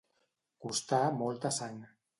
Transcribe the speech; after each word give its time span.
Costar 0.65 1.03
molta 1.21 1.57
sang. 1.61 1.79